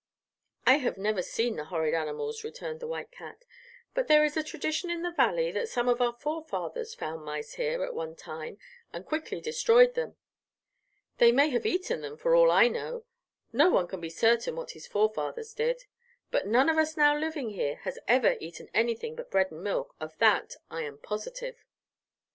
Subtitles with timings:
[0.65, 3.45] "I have never seen the horrid animals," returned the white cat;
[3.93, 7.53] "but there is a tradition in the Valley that some of our forefathers found mice
[7.53, 8.57] here at one time
[8.91, 10.15] and quickly destroyed them.
[11.19, 13.05] They may have eaten them, for all I know;
[13.53, 15.83] no one can be certain what his forefathers did.
[16.31, 19.93] But none of us now living here has ever eaten anything but bread and milk,
[19.99, 21.63] of that I am positive."